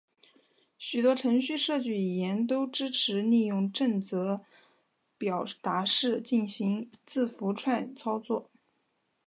[0.79, 4.43] 许多程序设计语言都支持利用正则
[5.15, 8.49] 表达式进行字符串操作。